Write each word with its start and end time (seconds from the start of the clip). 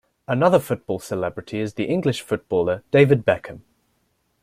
Another 0.27 0.57
football 0.57 0.97
celebrity 0.97 1.59
is 1.59 1.75
the 1.75 1.83
English 1.83 2.21
footballer 2.21 2.83
David 2.89 3.23
Beckham. 3.23 3.59